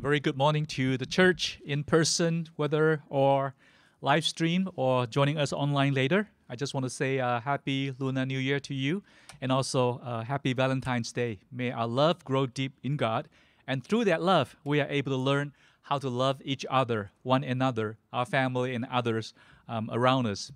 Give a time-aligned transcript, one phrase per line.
[0.00, 3.54] A very good morning to the church in person, whether or
[4.00, 6.30] live stream or joining us online later.
[6.48, 9.02] I just want to say uh, happy Lunar New Year to you
[9.42, 11.40] and also uh, happy Valentine's Day.
[11.52, 13.28] May our love grow deep in God.
[13.66, 15.52] And through that love, we are able to learn
[15.82, 19.34] how to love each other, one another, our family, and others
[19.68, 20.50] um, around us.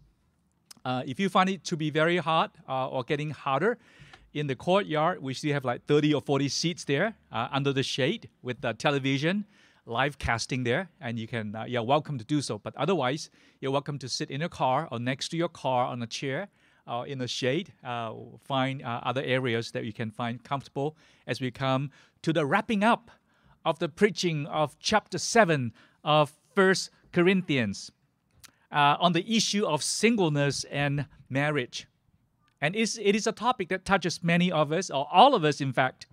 [0.86, 3.76] Uh, if you find it to be very hot uh, or getting hotter,
[4.34, 7.84] in the courtyard, we still have like 30 or 40 seats there uh, under the
[7.84, 9.46] shade with the television,
[9.86, 12.58] live casting there, and you can, uh, you're welcome to do so.
[12.58, 13.30] But otherwise,
[13.60, 16.48] you're welcome to sit in your car or next to your car on a chair
[16.88, 17.72] uh, in the shade.
[17.84, 18.12] Uh,
[18.44, 20.96] find uh, other areas that you can find comfortable
[21.28, 21.90] as we come
[22.22, 23.12] to the wrapping up
[23.64, 25.72] of the preaching of chapter 7
[26.02, 27.92] of First Corinthians
[28.72, 31.86] uh, on the issue of singleness and marriage.
[32.64, 35.60] And it's, it is a topic that touches many of us, or all of us,
[35.60, 36.06] in fact.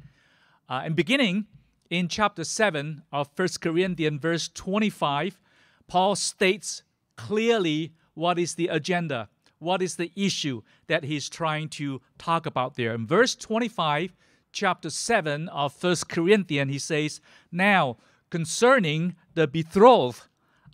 [0.67, 1.45] Uh, and beginning
[1.89, 5.39] in chapter 7 of 1 Corinthians, verse 25,
[5.87, 6.83] Paul states
[7.15, 12.75] clearly what is the agenda, what is the issue that he's trying to talk about
[12.75, 12.93] there.
[12.95, 14.13] In verse 25,
[14.51, 17.95] chapter 7 of 1 Corinthians, he says, Now,
[18.29, 20.23] concerning the betrothed,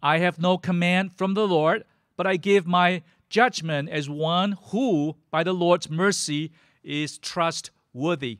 [0.01, 1.83] I have no command from the Lord,
[2.15, 6.51] but I give my judgment as one who, by the Lord's mercy,
[6.83, 8.39] is trustworthy.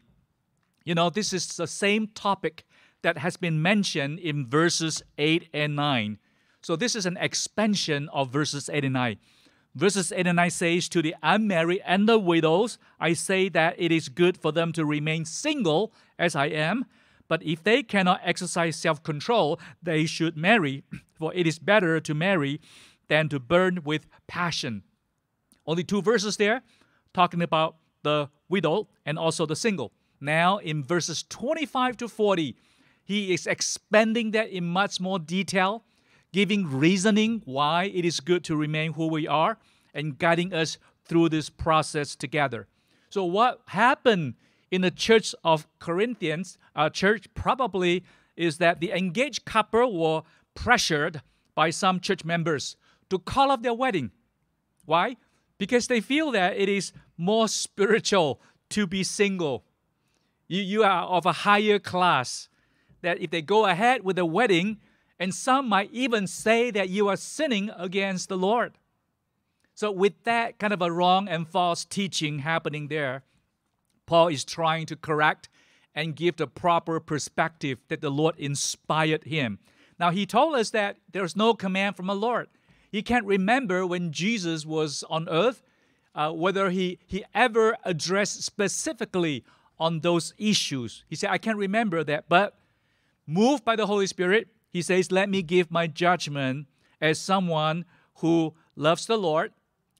[0.84, 2.66] You know, this is the same topic
[3.02, 6.18] that has been mentioned in verses 8 and 9.
[6.62, 9.18] So, this is an expansion of verses 8 and 9.
[9.76, 13.92] Verses 8 and 9 says, To the unmarried and the widows, I say that it
[13.92, 16.86] is good for them to remain single as I am.
[17.28, 22.14] But if they cannot exercise self control, they should marry, for it is better to
[22.14, 22.60] marry
[23.08, 24.84] than to burn with passion.
[25.66, 26.62] Only two verses there
[27.14, 29.92] talking about the widow and also the single.
[30.20, 32.56] Now, in verses 25 to 40,
[33.04, 35.84] he is expanding that in much more detail,
[36.34, 39.58] giving reasoning why it is good to remain who we are
[39.94, 42.68] and guiding us through this process together.
[43.10, 44.36] So, what happened
[44.70, 48.04] in the church of Corinthians, uh, church probably
[48.36, 50.24] is that the engaged couple were
[50.54, 51.22] pressured
[51.56, 52.76] by some church members
[53.10, 54.12] to call off their wedding.
[54.86, 55.18] Why?
[55.58, 59.64] Because they feel that it is more spiritual to be single.
[60.48, 62.50] You, you are of a higher class.
[63.02, 64.78] That if they go ahead with the wedding,
[65.20, 68.74] and some might even say that you are sinning against the Lord.
[69.74, 73.24] So, with that kind of a wrong and false teaching happening there,
[74.08, 75.50] Paul is trying to correct
[75.94, 79.60] and give the proper perspective that the Lord inspired him.
[80.00, 82.48] Now, he told us that there's no command from the Lord.
[82.92, 85.62] He can't remember when Jesus was on earth,
[86.16, 89.44] uh, whether he, he ever addressed specifically
[89.80, 91.04] on those issues.
[91.08, 92.58] He said, I can't remember that, but
[93.26, 96.68] moved by the Holy Spirit, he says, Let me give my judgment
[97.00, 99.52] as someone who loves the Lord,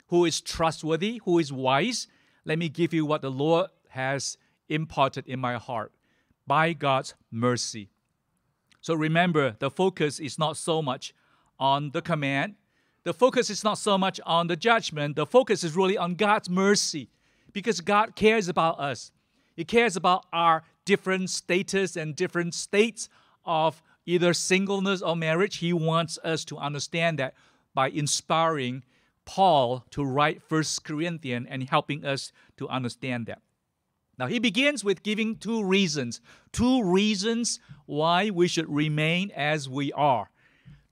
[0.08, 2.08] who is trustworthy, who is wise.
[2.46, 4.38] Let me give you what the Lord has
[4.70, 5.92] imparted in my heart
[6.46, 7.90] by God's mercy.
[8.82, 11.14] So remember, the focus is not so much
[11.60, 12.56] on the command,
[13.08, 16.50] the focus is not so much on the judgment, the focus is really on God's
[16.50, 17.08] mercy
[17.54, 19.14] because God cares about us.
[19.56, 23.08] He cares about our different status and different states
[23.46, 25.60] of either singleness or marriage.
[25.60, 27.34] He wants us to understand that
[27.74, 28.84] by inspiring
[29.24, 33.42] Paul to write First Corinthians and helping us to understand that.
[34.20, 36.20] Now, he begins with giving two reasons,
[36.52, 40.30] two reasons why we should remain as we are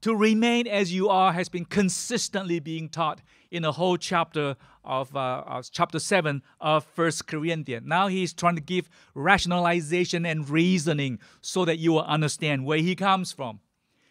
[0.05, 5.15] to remain as you are has been consistently being taught in the whole chapter of,
[5.15, 7.87] uh, chapter 7 of First Corinthians.
[7.87, 12.95] Now he's trying to give rationalization and reasoning so that you will understand where he
[12.95, 13.61] comes from.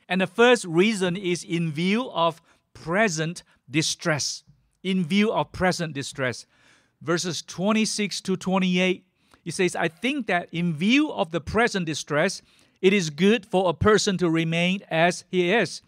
[0.08, 4.42] And the first reason is in view of present distress.
[4.82, 6.44] In view of present distress.
[7.02, 9.06] Verses 26 to 28,
[9.44, 12.42] he says, I think that in view of the present distress,
[12.84, 15.80] it is good for a person to remain as he is.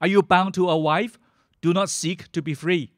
[0.00, 1.16] Are you bound to a wife?
[1.62, 2.90] Do not seek to be free.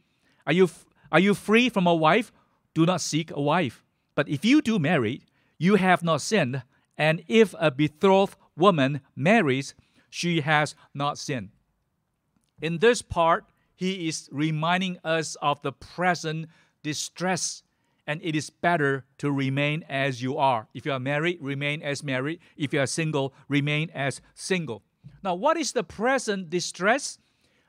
[0.46, 0.70] Are you,
[1.12, 2.32] are you free from a wife?
[2.72, 3.84] Do not seek a wife.
[4.14, 5.20] But if you do marry,
[5.58, 6.62] you have not sinned.
[6.96, 9.75] And if a betrothed woman marries,
[10.08, 11.50] she has not sinned.
[12.62, 13.44] In this part,
[13.75, 16.49] he is reminding us of the present
[16.82, 17.62] distress
[18.06, 20.69] and it is better to remain as you are.
[20.75, 22.41] If you are married, remain as married.
[22.56, 24.82] If you are single, remain as single.
[25.23, 27.19] Now, what is the present distress?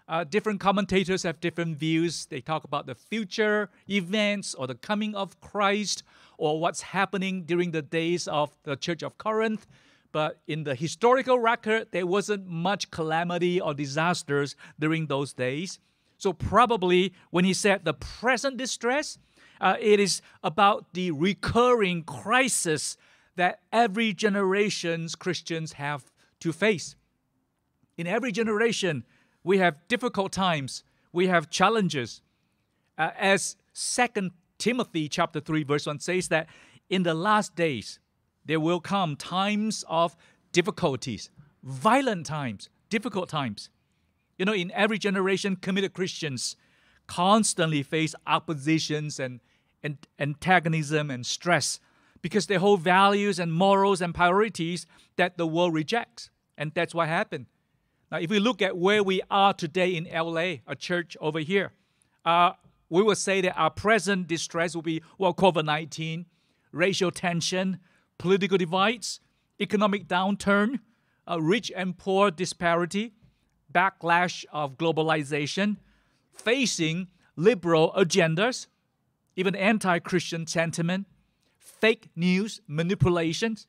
[0.08, 2.28] Uh, different commentators have different views.
[2.28, 6.04] They talk about the future events or the coming of Christ
[6.38, 9.66] or what's happening during the days of the Church of Corinth.
[10.14, 15.80] but in the historical record, there wasn't much calamity or disasters during those days.
[16.18, 19.20] So, probably when he said the present distress,
[19.60, 22.98] uh, it is about the recurring crisis
[23.36, 26.96] that every generation's Christians have to face.
[27.98, 29.04] In every generation,
[29.44, 32.22] we have difficult times, we have challenges.
[32.98, 36.48] Uh, as Second Timothy chapter 3 verse 1 says that
[36.90, 38.00] in the last days
[38.46, 40.16] there will come times of
[40.52, 41.30] difficulties,
[41.64, 43.70] violent times, difficult times.
[44.38, 46.56] You know, in every generation, committed Christians
[47.08, 49.40] constantly face oppositions and,
[49.84, 51.80] and antagonism and stress
[52.22, 54.86] because they hold values and morals and priorities
[55.16, 56.30] that the world rejects.
[56.58, 57.46] And that's what happened.
[58.12, 61.74] Now, if we look at where we are today in LA, a church over here,
[62.26, 62.52] uh,
[62.90, 66.26] we will say that our present distress will be well, COVID 19,
[66.72, 67.80] racial tension,
[68.18, 69.20] political divides,
[69.60, 70.80] economic downturn,
[71.30, 73.14] uh, rich and poor disparity,
[73.74, 75.78] backlash of globalization,
[76.34, 78.68] facing liberal agendas,
[79.38, 81.08] even anti Christian sentiment,
[81.58, 83.68] fake news manipulations,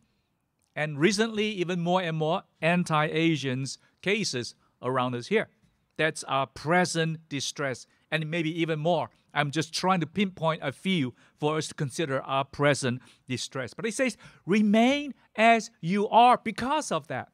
[0.75, 5.49] and recently, even more and more anti Asians cases around us here.
[5.97, 9.11] That's our present distress, and maybe even more.
[9.35, 13.75] I'm just trying to pinpoint a few for us to consider our present distress.
[13.75, 14.17] But he says,
[14.47, 17.29] remain as you are because of that.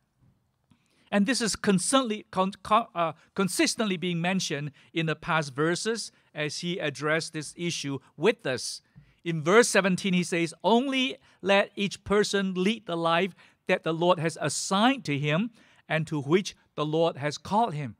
[1.13, 6.79] And this is constantly, con, uh, consistently being mentioned in the past verses as he
[6.79, 8.81] addressed this issue with us.
[9.25, 13.35] In verse 17, he says, Only let each person lead the life
[13.69, 15.51] that the Lord has assigned to him
[15.89, 17.97] and to which the Lord has called him.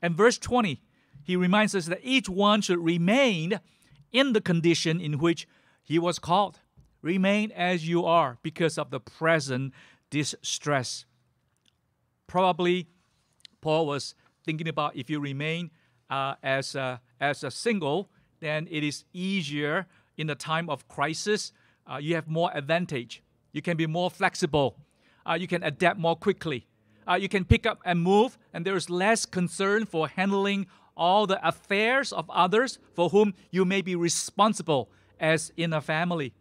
[0.00, 0.80] And verse 20,
[1.22, 3.60] he reminds us that each one should remain
[4.10, 5.46] in the condition in which
[5.82, 6.60] he was called.
[7.02, 9.72] Remain as you are because of the present
[10.10, 11.04] distress
[12.32, 12.88] probably
[13.60, 15.70] Paul was thinking about if you remain
[16.12, 18.10] uh, as, a, as a single,
[18.40, 19.86] then it is easier
[20.18, 21.52] in the time of crisis.
[21.90, 23.22] Uh, you have more advantage.
[23.52, 24.76] You can be more flexible.
[25.24, 26.66] Uh, you can adapt more quickly.
[27.08, 31.26] Uh, you can pick up and move, and there is less concern for handling all
[31.26, 36.34] the affairs of others for whom you may be responsible as in a family.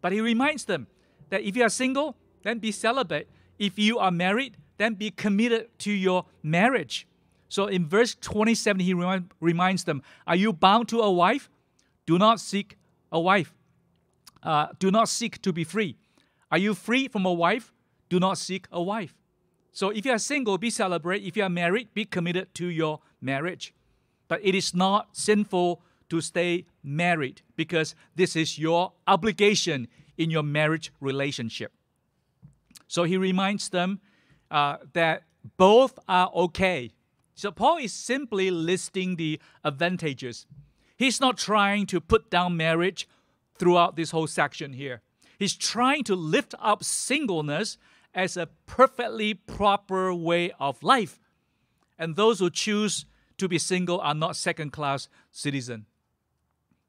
[0.00, 0.86] But he reminds them
[1.28, 3.28] that if you are single, then be celibate.
[3.58, 7.06] If you are married, then be committed to your marriage.
[7.48, 11.48] So in verse 27, he remind, reminds them Are you bound to a wife?
[12.06, 12.76] Do not seek
[13.10, 13.54] a wife.
[14.42, 15.96] Uh, do not seek to be free.
[16.50, 17.72] Are you free from a wife?
[18.08, 19.14] Do not seek a wife.
[19.72, 21.22] So if you are single, be celibate.
[21.22, 23.74] If you are married, be committed to your marriage.
[24.28, 30.42] But it is not sinful to stay married because this is your obligation in your
[30.42, 31.72] marriage relationship.
[32.88, 34.00] So he reminds them
[34.50, 35.24] uh, that
[35.56, 36.92] both are okay.
[37.36, 40.46] So Paul is simply listing the advantages.
[40.96, 43.06] He's not trying to put down marriage
[43.58, 45.02] throughout this whole section here.
[45.38, 47.76] He's trying to lift up singleness
[48.14, 51.20] as a perfectly proper way of life.
[51.98, 53.04] And those who choose
[53.36, 55.84] to be single are not second class citizens.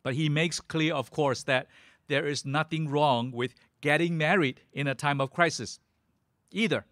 [0.02, 1.68] But he makes clear, of course, that
[2.08, 5.82] there is nothing wrong with getting married in a time of crisis
[6.52, 6.86] either.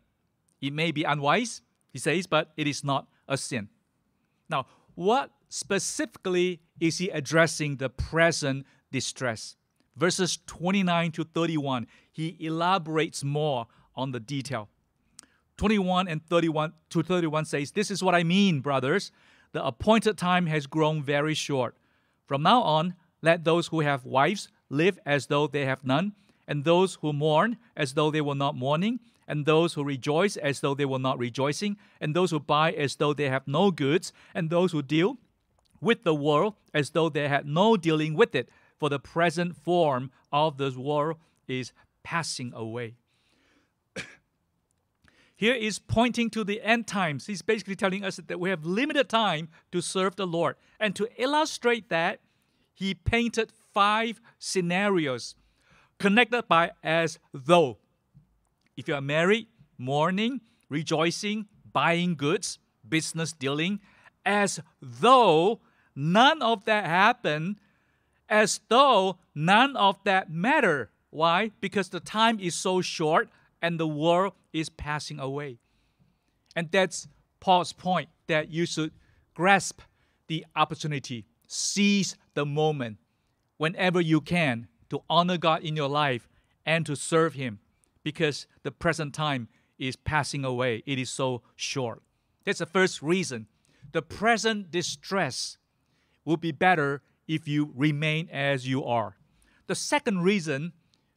[0.60, 1.62] It may be unwise,
[1.94, 3.70] he says, but it is not a sin.
[4.50, 9.56] Now, what specifically is he addressing the present distress?
[9.96, 14.70] Verses 29 to 31, he elaborates more on the detail.
[15.58, 19.12] 21 and 31 to 31 says, This is what I mean, brothers.
[19.54, 21.76] The appointed time has grown very short.
[22.26, 26.14] From now on, let those who have wives live as though they have none,
[26.48, 30.60] and those who mourn as though they were not mourning, and those who rejoice as
[30.60, 34.14] though they were not rejoicing, and those who buy as though they have no goods,
[34.34, 35.18] and those who deal
[35.82, 40.12] with the world as though they had no dealing with it, for the present form
[40.32, 41.18] of this world
[41.48, 41.72] is
[42.04, 42.96] passing away.
[45.36, 47.28] Here is pointing to the end times.
[47.28, 50.56] He's basically telling us that we have limited time to serve the Lord.
[50.80, 52.20] And to illustrate that,
[52.74, 55.36] he painted five scenarios
[56.00, 57.78] connected by as though.
[58.78, 63.80] If you are married, mourning, rejoicing, buying goods, business dealing,
[64.26, 65.62] as though
[65.96, 67.58] none of that happened,
[68.28, 70.90] as though none of that matter.
[71.10, 71.52] Why?
[71.62, 73.30] Because the time is so short
[73.62, 75.60] and the world is passing away.
[76.56, 77.08] And that's
[77.40, 78.92] Paul's point that you should
[79.34, 79.82] grasp
[80.28, 82.98] the opportunity, seize the moment
[83.58, 86.28] whenever you can to honor God in your life
[86.66, 87.60] and to serve Him
[88.06, 90.84] because the present time is passing away.
[90.86, 92.04] It is so short.
[92.46, 93.48] That's the first reason.
[93.92, 95.58] The present distress
[96.24, 99.18] will be better if you remain as you are.
[99.66, 100.74] The second reason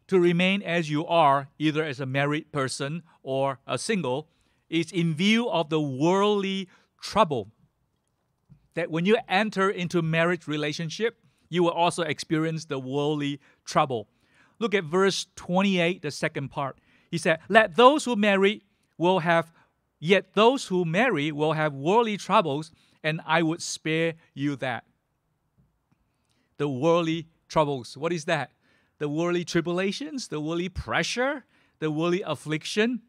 [0.06, 4.30] to remain as you are, either as a married person or a single,
[4.70, 6.70] is in view of the worldly
[7.02, 7.52] trouble
[8.72, 11.18] that when you enter into marriage relationship,
[11.50, 14.08] you will also experience the worldly trouble.
[14.58, 16.78] Look at verse 28, the second part.
[17.10, 18.62] He said, Let those who marry
[18.96, 19.52] will have,
[20.00, 22.72] yet those who marry will have worldly troubles,
[23.02, 24.84] and I would spare you that.
[26.56, 27.96] The worldly troubles.
[27.96, 28.50] What is that?
[28.98, 31.44] The worldly tribulations, the worldly pressure,
[31.78, 33.02] the worldly affliction.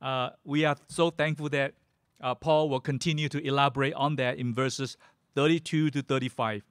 [0.00, 1.74] Uh, we are so thankful that
[2.20, 4.96] uh, Paul will continue to elaborate on that in verses
[5.34, 6.62] 32 to 35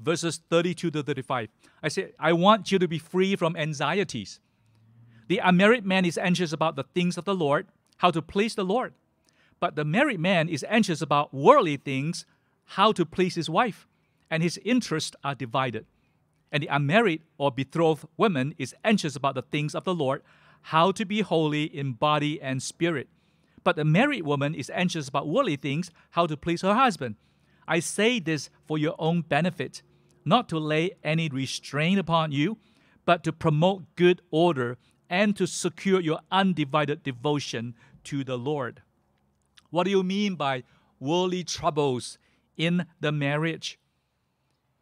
[0.00, 1.48] verses 32 to 35.
[1.82, 4.40] I say, I want you to be free from anxieties.
[5.28, 8.64] The unmarried man is anxious about the things of the Lord, how to please the
[8.64, 8.94] Lord.
[9.60, 12.24] But the married man is anxious about worldly things,
[12.64, 13.86] how to please his wife,
[14.30, 15.86] and his interests are divided.
[16.50, 20.22] And the unmarried or betrothed woman is anxious about the things of the Lord,
[20.62, 23.08] how to be holy in body and spirit.
[23.62, 27.16] But the married woman is anxious about worldly things, how to please her husband.
[27.68, 29.82] I say this for your own benefit
[30.24, 32.58] not to lay any restraint upon you,
[33.04, 37.74] but to promote good order and to secure your undivided devotion
[38.04, 38.82] to the Lord.
[39.70, 40.62] What do you mean by
[40.98, 42.18] worldly troubles
[42.56, 43.78] in the marriage?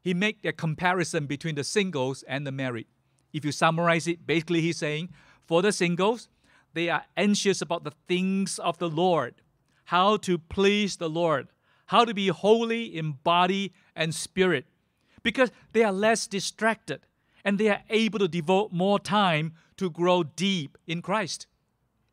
[0.01, 2.87] He make a comparison between the singles and the married.
[3.33, 5.11] If you summarize it, basically he's saying
[5.47, 6.29] for the singles,
[6.75, 9.37] they are anxious about the things of the Lord,
[9.87, 11.49] how to please the Lord,
[11.87, 14.67] how to be holy in body and spirit
[15.23, 17.01] because they are less distracted
[17.45, 21.47] and they are able to devote more time to grow deep in Christ.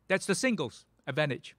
[0.08, 1.56] That's the singles advantage.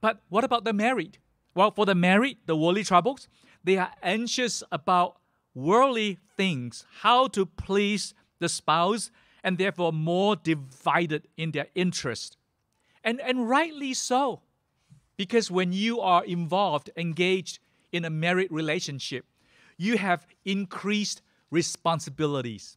[0.00, 1.18] But what about the married?
[1.54, 3.28] Well, for the married, the worldly troubles,
[3.62, 5.18] they are anxious about
[5.54, 9.10] worldly things, how to please the spouse,
[9.42, 12.36] and therefore more divided in their interest.
[13.02, 14.42] And, and rightly so.
[15.16, 17.58] Because when you are involved, engaged
[17.92, 19.26] in a married relationship,
[19.80, 22.76] you have increased responsibilities.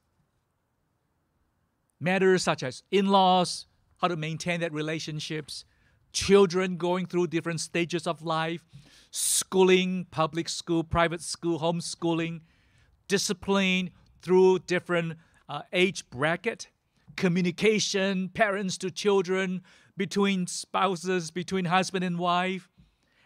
[1.99, 3.65] Matters such as in laws,
[3.97, 5.65] how to maintain that relationships,
[6.13, 8.63] children going through different stages of life,
[9.11, 12.39] schooling, public school, private school, homeschooling,
[13.09, 13.89] discipline
[14.21, 15.17] through different
[15.49, 16.69] uh, age bracket,
[17.17, 19.61] communication, parents to children,
[19.97, 22.69] between spouses, between husband and wife,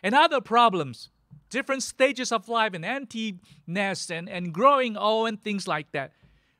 [0.01, 1.09] and other problems
[1.49, 2.85] different stages of life and
[3.65, 6.11] nest and, and growing old and things like that.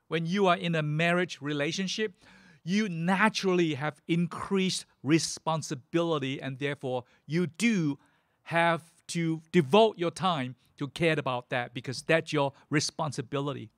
[0.08, 2.14] When you are in a marriage relationship,
[2.64, 7.98] you naturally have increased responsibility and therefore you do
[8.44, 13.70] have to devote your time to care about that because that's your responsibility.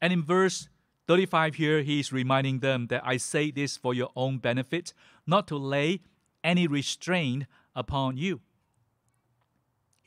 [0.00, 0.68] And in verse
[1.06, 4.92] 35 here, he's reminding them that I say this for your own benefit,
[5.26, 6.00] not to lay
[6.44, 8.40] any restraint upon you.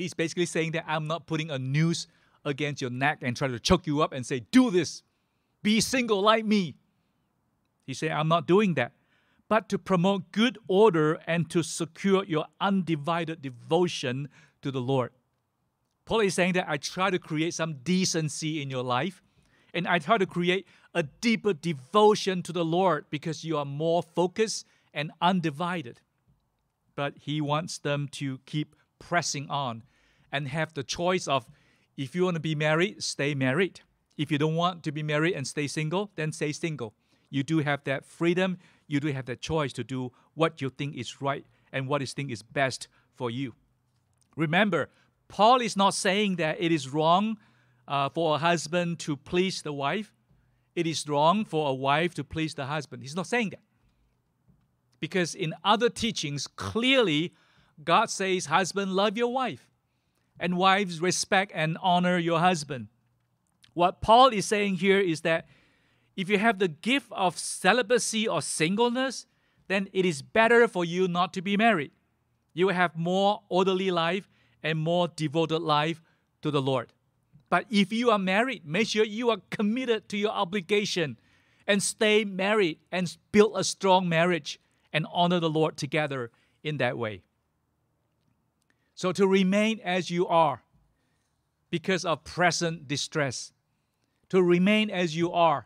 [0.01, 2.08] He's basically saying that I'm not putting a noose
[2.43, 5.03] against your neck and trying to choke you up and say, Do this,
[5.62, 6.74] be single like me.
[7.86, 8.93] He said, I'm not doing that.
[9.48, 14.29] But to promote good order and to secure your undivided devotion
[14.63, 15.12] to the Lord.
[16.05, 19.22] Paul is saying that I try to create some decency in your life
[19.72, 20.65] and I try to create
[20.96, 24.65] a deeper devotion to the Lord because you are more focused
[24.96, 26.01] and undivided.
[26.96, 29.84] But he wants them to keep pressing on
[30.32, 31.46] and have the choice of
[31.98, 33.82] if you want to be married, stay married.
[34.18, 36.94] If you don't want to be married and stay single, then stay single.
[37.30, 38.58] You do have that freedom.
[38.88, 42.08] You do have that choice to do what you think is right and what you
[42.08, 43.54] think is best for you.
[44.36, 44.90] Remember,
[45.28, 47.38] Paul is not saying that it is wrong
[47.88, 50.14] uh, for a husband to please the wife.
[50.76, 53.04] It is wrong for a wife to please the husband.
[53.04, 53.62] He's not saying that.
[55.00, 57.34] Because in other teachings, clearly,
[57.84, 59.71] God says, Husband, love your wife
[60.40, 62.88] and wives respect and honor your husband.
[63.74, 65.48] What Paul is saying here is that
[66.16, 69.26] if you have the gift of celibacy or singleness,
[69.68, 71.92] then it is better for you not to be married.
[72.54, 74.30] You will have more orderly life
[74.62, 76.02] and more devoted life
[76.42, 76.92] to the Lord.
[77.50, 81.18] But if you are married, make sure you are committed to your obligation
[81.68, 84.60] and stay married and build a strong marriage
[84.92, 86.32] and honor the Lord together
[86.64, 87.24] in that way.
[89.01, 90.62] So to remain as you are
[91.72, 93.51] because of present distress,
[94.29, 95.65] to remain as you are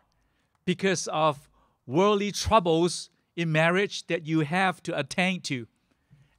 [0.64, 1.46] because of
[1.86, 5.66] worldly troubles in marriage that you have to attain to.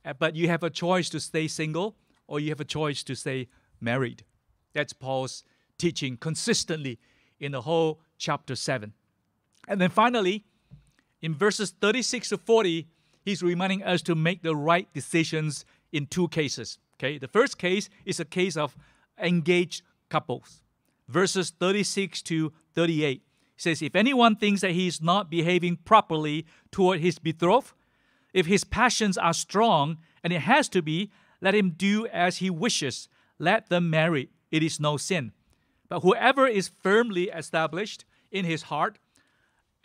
[0.03, 3.15] Uh, But you have a choice to stay single or you have a choice to
[3.15, 3.47] stay
[3.79, 4.23] married.
[4.73, 5.43] That's Paul's
[5.77, 6.97] teaching consistently
[7.39, 8.91] in the whole chapter 7.
[9.67, 10.45] And then finally,
[11.21, 12.87] in verses 36 to 40,
[13.23, 16.79] he's reminding us to make the right decisions in two cases.
[16.99, 18.75] Okay, the first case is a case of
[19.21, 20.61] engaged couples.
[21.07, 23.23] Verses 36 to 38
[23.55, 27.73] says, If anyone thinks that he is not behaving properly toward his betrothed,
[28.33, 32.49] if his passions are strong, and it has to be, let him do as he
[32.49, 33.07] wishes.
[33.39, 34.29] Let them marry.
[34.51, 35.33] It is no sin.
[35.89, 38.99] But whoever is firmly established in his heart,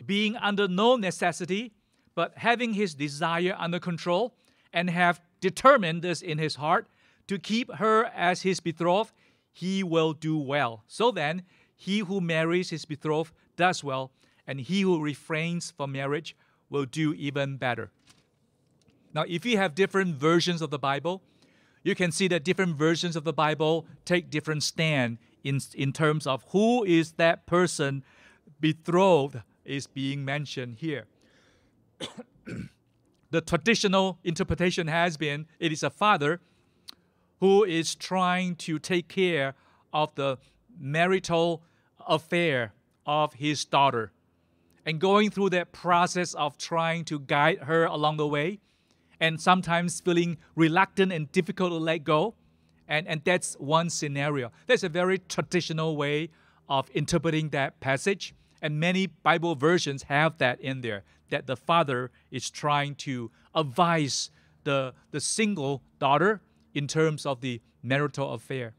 [0.05, 1.73] being under no necessity,
[2.15, 4.35] but having his desire under control,
[4.73, 6.87] and have determined this in his heart
[7.27, 9.11] to keep her as his betrothed,
[9.51, 10.83] he will do well.
[10.87, 11.43] So then,
[11.75, 14.11] he who marries his betrothed does well,
[14.47, 16.35] and he who refrains from marriage
[16.69, 17.91] will do even better.
[19.13, 21.21] Now, if you have different versions of the Bible,
[21.83, 26.25] you can see that different versions of the Bible take different stand in, in terms
[26.25, 28.03] of who is that person
[28.59, 31.05] betrothed is being mentioned here.
[33.29, 36.41] the traditional interpretation has been it is a father
[37.43, 39.53] who is trying to take care
[39.91, 40.37] of the
[40.79, 41.61] marital
[42.07, 42.71] affair
[43.05, 44.13] of his daughter
[44.85, 48.61] and going through that process of trying to guide her along the way
[49.19, 52.33] and sometimes feeling reluctant and difficult to let go.
[52.87, 54.49] And, and that's one scenario.
[54.65, 56.29] That's a very traditional way
[56.69, 58.33] of interpreting that passage.
[58.61, 64.31] And many Bible versions have that in there that the father is trying to advise
[64.63, 66.39] the, the single daughter
[66.73, 68.73] in terms of the marital affair.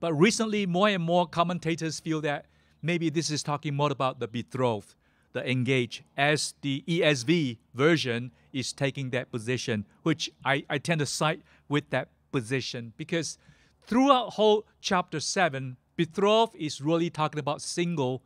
[0.00, 2.46] But recently, more and more commentators feel that
[2.82, 4.94] maybe this is talking more about the betrothed,
[5.32, 11.06] the engaged, as the ESV version is taking that position, which I, I tend to
[11.06, 13.38] side with that position because
[13.86, 18.22] throughout whole chapter 7, betrothed is really talking about single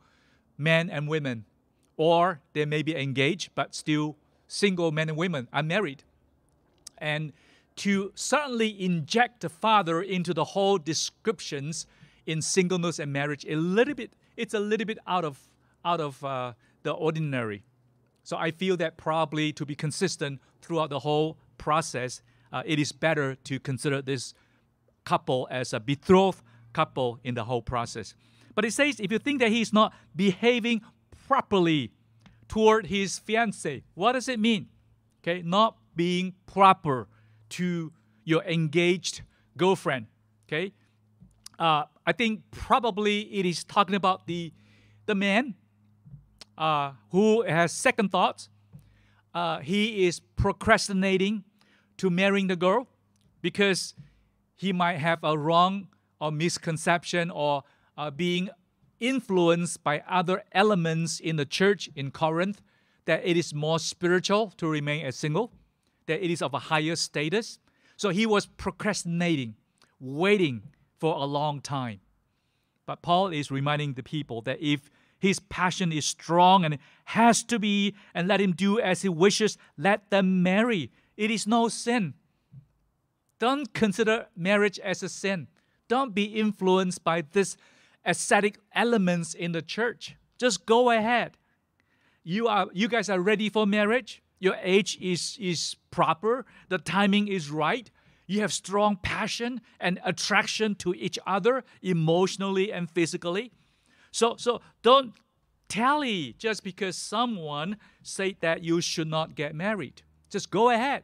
[0.57, 1.45] men and women,
[1.95, 4.17] or they may be engaged but still
[4.47, 6.03] single men and women, unmarried.
[6.97, 7.31] And
[7.79, 11.85] to suddenly inject the father into the whole descriptions
[12.25, 15.39] in singleness and marriage a little bit it's a little bit out of
[15.85, 17.63] out of uh, the ordinary.
[18.23, 22.91] So i feel that probably to be consistent throughout the whole process uh, it is
[22.91, 24.33] better to consider this
[25.05, 28.13] couple as a betrothed couple in the whole process.
[28.55, 30.81] But it says if you think that he's not behaving
[31.29, 31.93] properly
[32.49, 34.67] toward his fiancee what does it mean?
[35.23, 37.07] Okay not being proper
[37.49, 37.91] to
[38.23, 39.21] your engaged
[39.57, 40.07] girlfriend.
[40.47, 40.73] Okay,
[41.57, 44.53] uh, I think probably it is talking about the
[45.05, 45.55] the man
[46.57, 48.49] uh, who has second thoughts.
[49.33, 51.43] Uh, he is procrastinating
[51.97, 52.87] to marrying the girl
[53.41, 53.93] because
[54.55, 55.87] he might have a wrong
[56.19, 57.63] or misconception or
[57.97, 58.49] uh, being
[58.99, 62.61] influenced by other elements in the church in Corinth
[63.05, 65.51] that it is more spiritual to remain as single
[66.09, 67.59] that it is of a higher status.
[67.95, 69.55] So he was procrastinating,
[69.99, 70.63] waiting
[70.99, 72.01] for a long time.
[72.85, 77.59] But Paul is reminding the people that if his passion is strong and has to
[77.59, 80.91] be, and let him do as he wishes, let them marry.
[81.17, 82.13] It is no sin.
[83.37, 85.47] Don't consider marriage as a sin.
[85.87, 87.57] Don't be influenced by this
[88.05, 90.15] ascetic elements in the church.
[90.37, 91.37] Just go ahead.
[92.23, 94.21] You are you guys are ready for marriage?
[94.39, 97.89] Your age is, is proper, the timing is right,
[98.25, 103.51] you have strong passion and attraction to each other emotionally and physically.
[104.11, 105.13] So, so don't
[105.67, 110.03] tally just because someone said that you should not get married.
[110.29, 111.03] Just go ahead.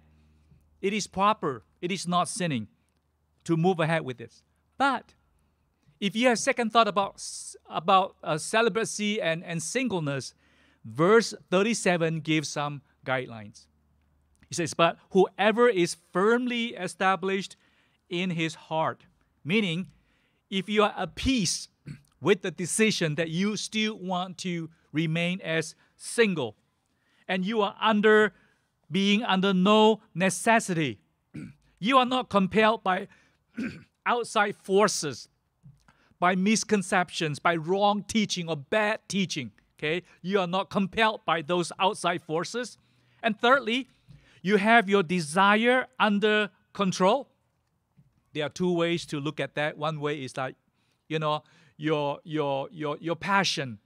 [0.81, 2.67] It is proper, it is not sinning
[3.45, 4.43] to move ahead with this.
[4.77, 5.15] But
[5.99, 7.23] if you have second thought about,
[7.67, 10.35] about uh, celibacy and, and singleness,
[10.83, 13.67] verse 37 gives some guidelines.
[14.49, 17.55] He says, But whoever is firmly established
[18.09, 19.05] in his heart,
[19.43, 19.87] meaning
[20.49, 21.67] if you are at peace
[22.21, 26.55] with the decision that you still want to remain as single,
[27.27, 28.33] and you are under
[28.91, 30.99] being under no necessity,
[31.79, 33.07] you are not compelled by
[34.05, 35.27] outside forces,
[36.19, 39.51] by misconceptions, by wrong teaching or bad teaching.
[39.77, 42.77] Okay, you are not compelled by those outside forces.
[43.25, 43.89] And thirdly,
[44.43, 47.31] you have your desire under control.
[48.33, 49.77] There are two ways to look at that.
[49.77, 50.55] One way is like,
[51.09, 51.43] you know,
[51.75, 53.79] your your your your passion,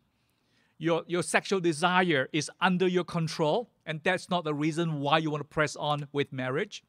[0.78, 5.32] your, your sexual desire is under your control, and that's not the reason why you
[5.32, 6.84] want to press on with marriage.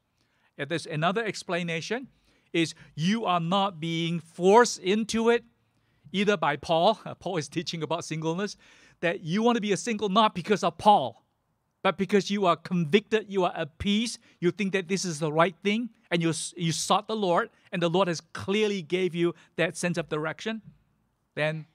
[0.59, 2.09] If there's another explanation
[2.53, 5.45] is you are not being forced into it
[6.11, 6.99] either by Paul.
[7.21, 8.57] Paul is teaching about singleness
[9.01, 11.20] that you want to be a single not because of Paul,
[11.83, 15.33] but because you are convicted, you are at peace, you think that this is the
[15.33, 19.35] right thing, and you, you sought the Lord, and the Lord has clearly gave you
[19.57, 20.61] that sense of direction,
[21.35, 21.67] then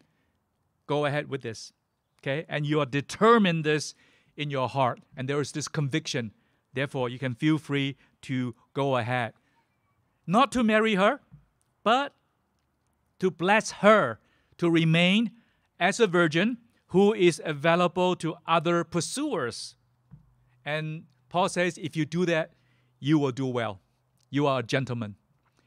[0.85, 1.73] go ahead with this.
[2.21, 2.45] Okay?
[2.47, 3.95] And you are determined this
[4.37, 6.33] in your heart, and there is this conviction.
[6.73, 9.33] Therefore, you can feel free to go ahead.
[10.27, 11.21] Not to marry her,
[11.83, 12.13] but
[13.19, 14.19] to bless her
[14.57, 15.31] to remain
[15.79, 19.75] as a virgin who is available to other pursuers.
[20.65, 22.51] And Paul says, if you do that,
[22.99, 23.81] you will do well.
[24.29, 25.15] You are a gentleman.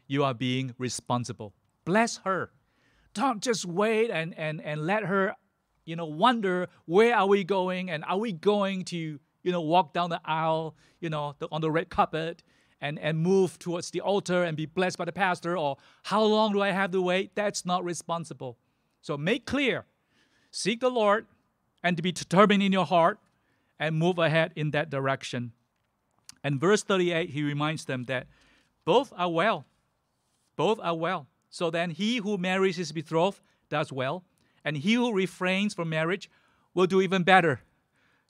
[0.06, 1.54] You are being responsible.
[1.84, 2.50] Bless her.
[3.14, 5.34] Don't just wait and, and, and let her,
[5.84, 9.92] you know, wonder where are we going and are we going to, you know, walk
[9.92, 12.42] down the aisle, you know, the, on the red carpet
[12.80, 16.52] and, and move towards the altar and be blessed by the pastor or how long
[16.52, 17.34] do I have to wait?
[17.34, 18.58] That's not responsible.
[19.00, 19.86] So make clear,
[20.50, 21.26] seek the Lord
[21.82, 23.18] and to be determined in your heart
[23.78, 25.52] and move ahead in that direction.
[26.42, 28.26] And verse 38, he reminds them that
[28.84, 29.66] both are well.
[30.56, 31.26] Both are well.
[31.50, 34.24] So then he who marries his betrothed does well,
[34.64, 36.30] and he who refrains from marriage
[36.74, 37.60] will do even better.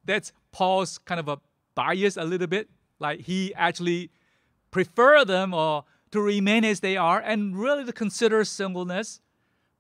[0.05, 1.39] That's Paul's kind of a
[1.75, 2.69] bias a little bit.
[2.99, 4.11] Like he actually
[4.71, 9.21] prefer them or to remain as they are and really to consider singleness,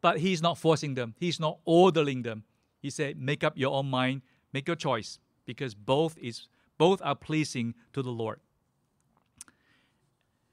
[0.00, 1.14] but he's not forcing them.
[1.18, 2.44] He's not ordering them.
[2.80, 7.14] He said, make up your own mind, make your choice, because both is both are
[7.16, 8.38] pleasing to the Lord.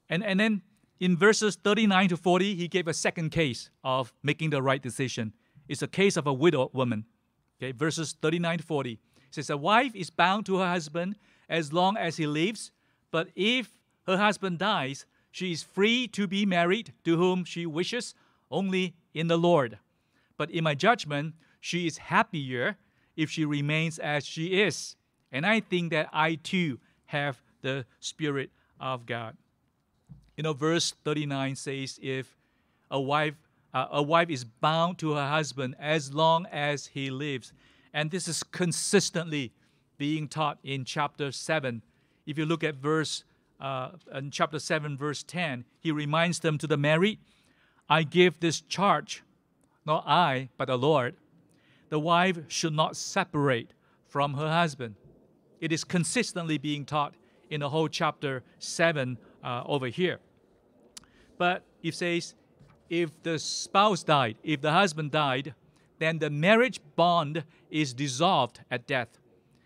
[0.08, 0.62] And, and then
[0.98, 5.34] in verses 39 to 40, he gave a second case of making the right decision.
[5.68, 7.04] It's a case of a widow woman.
[7.58, 8.92] Okay, verses 39 to 40.
[8.92, 8.98] It
[9.30, 11.16] says, A wife is bound to her husband
[11.48, 12.72] as long as he lives,
[13.10, 13.72] but if
[14.06, 18.14] her husband dies, she is free to be married to whom she wishes,
[18.50, 19.78] only in the Lord.
[20.38, 22.78] But in my judgment, she is happier
[23.16, 24.96] if she remains as she is.
[25.32, 28.50] And I think that I too have the Spirit
[28.80, 29.36] of God.
[30.36, 32.36] You know, verse 39 says, if
[32.90, 33.34] a wife,
[33.72, 37.52] uh, a wife is bound to her husband as long as he lives.
[37.92, 39.52] And this is consistently
[39.98, 41.82] being taught in chapter 7.
[42.26, 43.24] If you look at verse
[43.60, 47.18] uh, in chapter 7, verse 10, he reminds them to the married,
[47.88, 49.22] I give this charge,
[49.86, 51.14] not I, but the Lord.
[51.88, 53.72] The wife should not separate
[54.06, 54.96] from her husband.
[55.60, 57.14] It is consistently being taught
[57.50, 60.18] in the whole chapter 7 uh, over here.
[61.38, 62.34] But it says,
[62.88, 65.54] if the spouse died, if the husband died,
[65.98, 69.18] then the marriage bond is dissolved at death.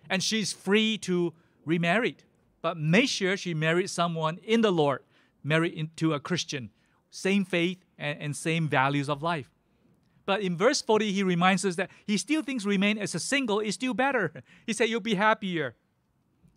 [0.09, 1.33] And she's free to
[1.64, 2.16] remarry
[2.62, 5.00] but make sure she married someone in the Lord,
[5.42, 6.70] married into a Christian,
[7.11, 9.50] same faith and, and same values of life.
[10.31, 13.59] But in verse 40, he reminds us that he still thinks remain as a single
[13.59, 14.33] is still better.
[14.64, 15.75] He said, You'll be happier.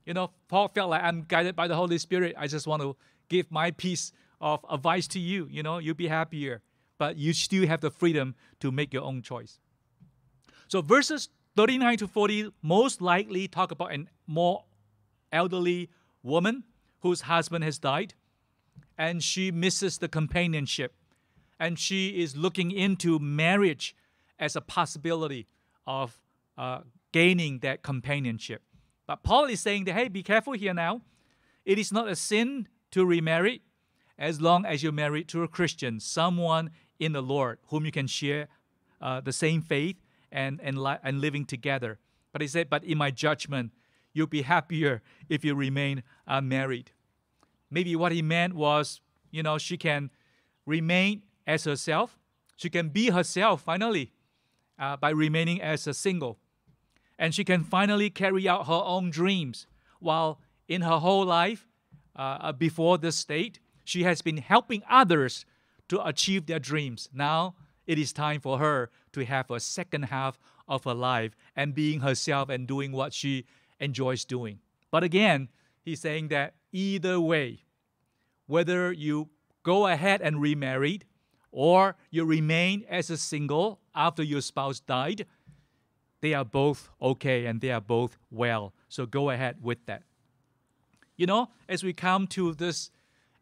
[0.05, 2.35] You know, Paul felt like I'm guided by the Holy Spirit.
[2.37, 2.95] I just want to
[3.29, 5.47] give my piece of advice to you.
[5.49, 6.61] You know, you'll be happier.
[6.99, 9.57] But you still have the freedom to make your own choice.
[10.67, 14.65] So verses 39 to 40 most likely talk about a more
[15.31, 15.89] elderly
[16.21, 16.63] woman
[16.99, 18.13] whose husband has died,
[18.99, 20.93] and she misses the companionship,
[21.59, 23.95] and she is looking into marriage
[24.39, 25.47] as a possibility
[25.85, 26.19] of
[26.57, 26.79] uh,
[27.11, 28.61] gaining that companionship.
[29.07, 31.01] But Paul is saying that, hey, be careful here now.
[31.65, 33.61] It is not a sin to remarry
[34.17, 38.07] as long as you're married to a Christian, someone in the Lord whom you can
[38.07, 38.47] share
[39.01, 39.97] uh, the same faith
[40.31, 41.99] and, and, li- and living together.
[42.31, 43.71] But he said, but in my judgment,
[44.13, 46.91] you'll be happier if you remain unmarried.
[47.69, 50.11] Maybe what he meant was, you know, she can
[50.65, 52.17] remain as herself.
[52.55, 54.11] She can be herself finally
[54.79, 56.39] uh, by remaining as a single.
[57.17, 59.67] And she can finally carry out her own dreams.
[59.99, 61.67] While in her whole life,
[62.15, 65.45] uh, uh before this state, she has been helping others
[65.89, 67.09] to achieve their dreams.
[67.13, 71.75] Now it is time for her to have a second half of her life and
[71.75, 73.45] being herself and doing what she
[73.79, 74.59] enjoys doing.
[74.91, 75.49] But again,
[75.81, 77.63] he's saying that either way,
[78.47, 79.29] whether you
[79.63, 81.05] go ahead and remarried
[81.53, 85.25] or you remain as a single after your spouse died,
[86.19, 88.73] they are both okay and they are both well.
[88.89, 90.03] So go ahead with that.
[91.15, 92.89] You know, as we come to this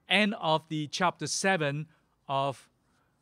[0.10, 1.88] end of the chapter 7
[2.28, 2.69] of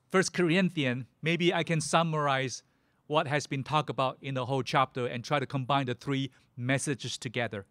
[0.09, 2.63] First Corinthians, maybe I can summarize
[3.05, 6.31] what has been talked about in the whole chapter and try to combine the three
[6.57, 7.65] messages together.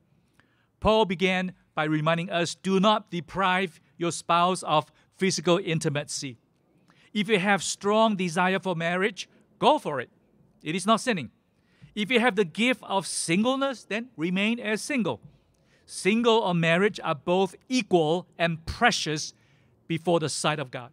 [0.80, 6.38] Paul began by reminding us do not deprive your spouse of physical intimacy.
[7.12, 10.10] If you have strong desire for marriage, go for it.
[10.62, 11.30] It is not sinning.
[11.94, 15.20] If you have the gift of singleness, then remain as single.
[15.84, 19.32] Single or marriage are both equal and precious
[19.86, 20.92] before the sight of God.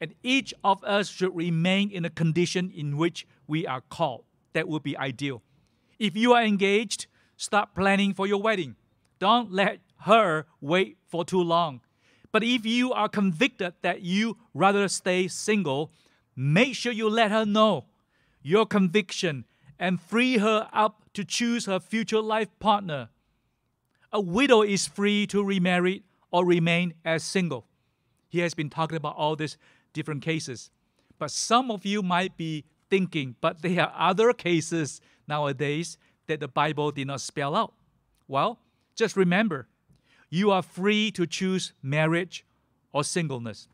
[0.00, 4.24] And each of us should remain in a condition in which we are called.
[4.52, 5.42] That would be ideal.
[5.98, 8.76] If you are engaged, start planning for your wedding.
[9.18, 11.80] Don't let her wait for too long.
[12.34, 15.92] But if you are convicted that you rather stay single,
[16.34, 17.84] make sure you let her know
[18.42, 19.44] your conviction
[19.78, 23.10] and free her up to choose her future life partner.
[24.12, 27.66] A widow is free to remarry or remain as single.
[28.28, 29.56] He has been talking about all these
[29.92, 30.72] different cases.
[31.20, 36.48] But some of you might be thinking, but there are other cases nowadays that the
[36.48, 37.74] Bible did not spell out.
[38.26, 38.58] Well,
[38.96, 39.68] just remember,
[40.34, 42.44] you are free to choose marriage
[42.92, 43.68] or singleness.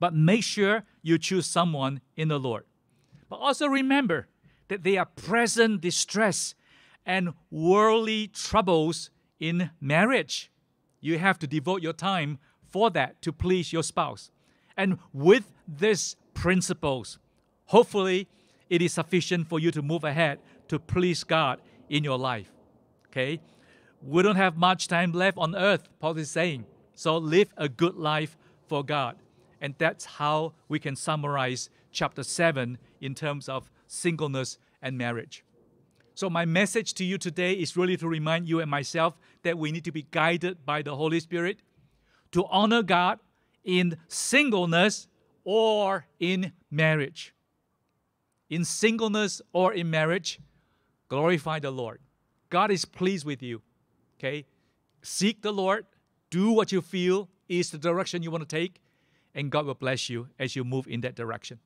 [0.00, 2.64] But make sure you choose someone in the Lord.
[3.28, 4.26] But also remember
[4.66, 6.56] that there are present distress
[7.06, 10.50] and worldly troubles in marriage.
[11.00, 12.38] You have to devote your time
[12.68, 14.32] for that to please your spouse.
[14.76, 17.18] And with these principles,
[17.66, 18.26] hopefully
[18.68, 22.50] it is sufficient for you to move ahead to please God in your life.
[23.06, 23.40] Okay?
[24.02, 26.66] We don't have much time left on earth, Paul is saying.
[26.94, 28.36] So live a good life
[28.68, 29.16] for God.
[29.60, 35.44] And that's how we can summarize chapter 7 in terms of singleness and marriage.
[36.14, 39.70] So, my message to you today is really to remind you and myself that we
[39.70, 41.62] need to be guided by the Holy Spirit
[42.32, 43.20] to honor God
[43.64, 45.06] in singleness
[45.44, 47.34] or in marriage.
[48.50, 50.40] In singleness or in marriage,
[51.08, 52.00] glorify the Lord.
[52.50, 53.62] God is pleased with you.
[54.18, 54.46] Okay?
[55.02, 55.86] Seek the Lord,
[56.30, 58.80] do what you feel is the direction you want to take,
[59.34, 61.60] and God will bless you as you move in that direction.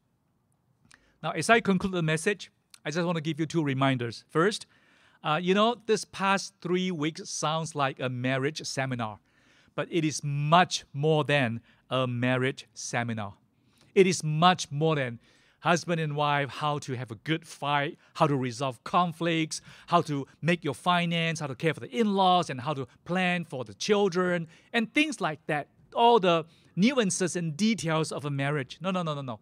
[1.22, 2.50] Now, as I conclude the message,
[2.84, 4.24] I just want to give you two reminders.
[4.28, 4.66] First,
[5.24, 9.20] uh, you know, this past three weeks sounds like a marriage seminar,
[9.74, 11.60] but it is much more than
[11.90, 13.34] a marriage seminar.
[13.94, 15.20] It is much more than
[15.62, 20.26] husband and wife how to have a good fight, how to resolve conflicts, how to
[20.40, 23.64] make your finance, how to care for the in laws, and how to plan for
[23.64, 25.68] the children, and things like that.
[25.94, 26.44] All the
[26.76, 28.78] nuances and details of a marriage.
[28.80, 29.40] No, no, no, no, no.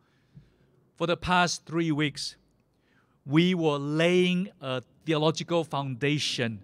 [0.97, 2.37] For the past three weeks,
[3.25, 6.61] we were laying a theological foundation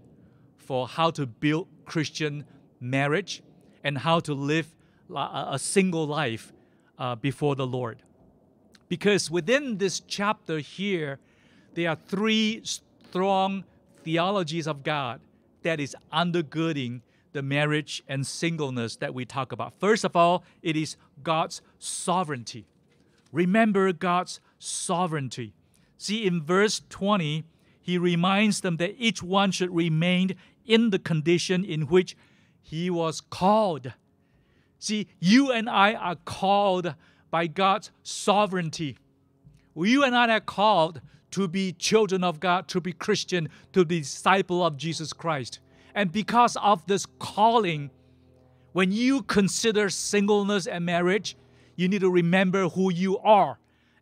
[0.57, 2.45] for how to build Christian
[2.81, 3.43] marriage
[3.85, 4.75] and how to live
[5.15, 6.53] a single life
[6.99, 8.03] uh, before the Lord.
[8.89, 11.19] Because within this chapter here,
[11.75, 13.65] there are three strong
[14.03, 15.21] theologies of God
[15.63, 17.01] that is undergirding
[17.33, 19.75] the marriage and singleness that we talk about.
[19.75, 22.65] First of all, it is God's sovereignty.
[23.33, 25.53] Remember God's sovereignty.
[25.99, 27.45] See, in verse 20,
[27.81, 32.17] he reminds them that each one should remain in the condition in which
[32.63, 33.93] he was called.
[34.79, 36.95] See, you and I are called
[37.31, 38.99] by God's sovereignty.
[39.75, 41.01] You and I are called
[41.33, 45.61] to be children of God, to be Christian, to be disciple of Jesus Christ.
[45.95, 47.91] And because of this calling,
[48.73, 51.37] when you consider singleness and marriage,
[51.75, 53.59] you need to remember who you are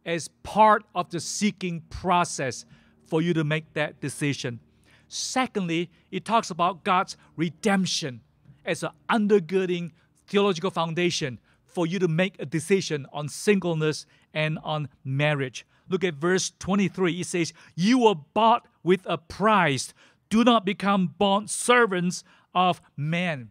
[0.07, 2.65] as part of the seeking process
[3.07, 4.61] for you to make that decision.
[5.09, 8.21] Secondly, it talks about God's redemption
[8.65, 9.93] as an undergirding
[10.27, 11.39] theological foundation
[11.75, 15.67] for you to make a decision on singleness and on marriage.
[15.89, 17.21] Look at verse 23.
[17.21, 19.93] It says, You were bought with a price.
[20.31, 23.51] Do not become bond servants of men.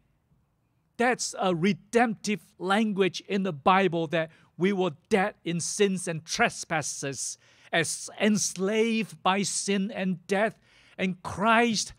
[0.97, 7.37] That's a redemptive language in the Bible that we were dead in sins and trespasses,
[7.71, 10.59] as enslaved by sin and death,
[10.97, 11.93] and Christ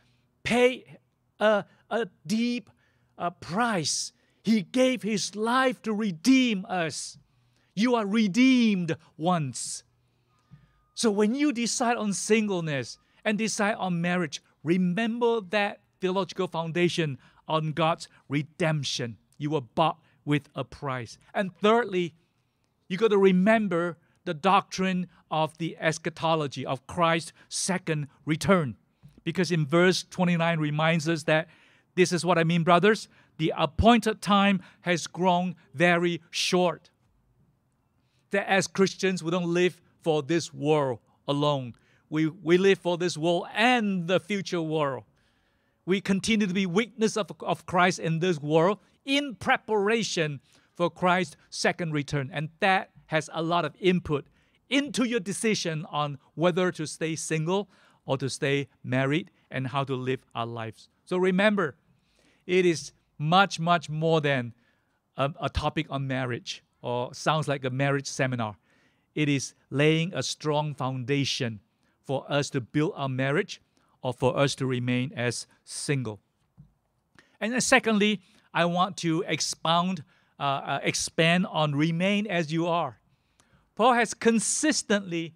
[0.44, 0.98] paid
[1.40, 2.70] a, a deep
[3.18, 4.12] uh, price.
[4.44, 7.16] He gave his life to redeem us.
[7.74, 9.84] You are redeemed once.
[10.94, 17.16] So when you decide on singleness and decide on marriage, remember that theological foundation
[17.48, 19.16] on God's redemption.
[19.38, 21.16] You were bought with a price.
[21.32, 22.14] And thirdly,
[22.86, 28.76] you got to remember the doctrine of the eschatology of Christ's second return.
[29.24, 31.48] Because in verse 29 reminds us that
[31.94, 33.08] this is what I mean, brothers.
[33.36, 36.90] The appointed time has grown very short.
[38.30, 41.74] That as Christians, we don't live for this world alone.
[42.10, 45.04] we, we live for this world and the future world.
[45.86, 50.40] We continue to be witness of, of Christ in this world in preparation
[50.74, 52.30] for Christ's second return.
[52.32, 54.26] And that has a lot of input
[54.70, 57.68] into your decision on whether to stay single
[58.06, 60.88] or to stay married and how to live our lives.
[61.04, 61.76] So remember,
[62.46, 64.54] it is much, much more than
[65.16, 68.56] a, a topic on marriage or sounds like a marriage seminar.
[69.14, 71.60] It is laying a strong foundation
[72.02, 73.62] for us to build our marriage
[74.02, 76.20] or for us to remain as single.
[77.40, 78.20] And secondly,
[78.52, 80.04] I want to expound,
[80.38, 82.98] uh, uh, expand on remain as you are.
[83.74, 85.34] Paul has consistently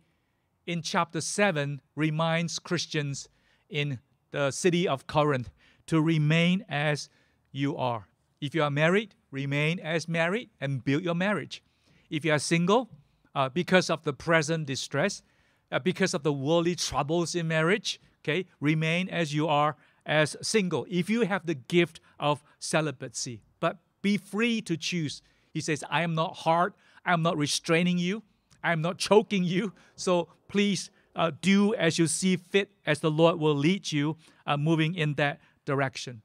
[0.67, 3.29] in chapter 7 reminds Christians
[3.69, 3.99] in
[4.31, 5.51] the city of Corinth
[5.87, 7.09] to remain as
[7.53, 8.09] you are.
[8.41, 11.63] If you are married, remain as married and build your marriage.
[12.11, 12.91] If you are single,
[13.35, 15.23] uh, because of the present distress,
[15.71, 20.87] uh, because of the worldly troubles in marriage, okay, remain as you are as single.
[20.89, 25.23] If you have the gift of celibacy, but be free to choose.
[25.53, 28.23] He says, I am not hard, I am not restraining you,
[28.63, 29.73] I am not choking you.
[29.97, 34.57] So please uh, do as you see fit, as the Lord will lead you, uh,
[34.57, 36.23] moving in that direction.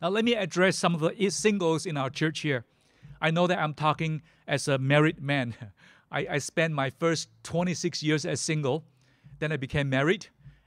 [0.00, 2.64] Now, let me address some of the singles in our church here.
[3.20, 5.54] I know that I'm talking as a married man.
[6.10, 8.84] I, I spent my first 26 years as single,
[9.38, 10.26] then I became married,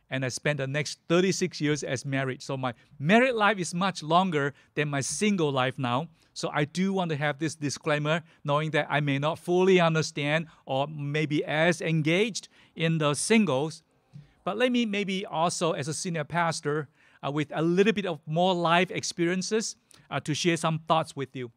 [0.10, 2.44] and I spent the next 36 years as married.
[2.44, 6.10] So my married life is much longer than my single life now.
[6.36, 10.46] So I do want to have this disclaimer, knowing that I may not fully understand
[10.66, 13.82] or maybe as engaged in the singles.
[14.44, 16.88] But let me maybe also, as a senior pastor,
[17.26, 19.76] uh, with a little bit of more life experiences,
[20.12, 21.52] uh, to share some thoughts with you.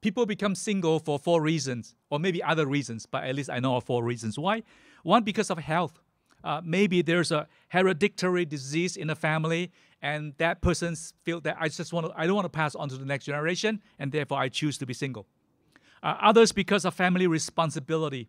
[0.00, 3.76] People become single for four reasons, or maybe other reasons, but at least I know
[3.76, 4.38] of four reasons.
[4.38, 4.62] Why?
[5.02, 6.00] One, because of health.
[6.44, 9.70] Uh, maybe there's a hereditary disease in the family,
[10.00, 12.88] and that person feel that I just want to, I don't want to pass on
[12.88, 15.26] to the next generation, and therefore I choose to be single.
[16.02, 18.28] Uh, others because of family responsibility,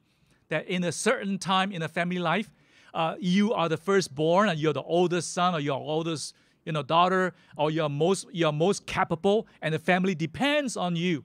[0.49, 2.51] that in a certain time in a family life,
[2.93, 6.83] uh, you are the firstborn, and you're the oldest son, or your oldest you know
[6.83, 11.23] daughter, or you're most you're most capable, and the family depends on you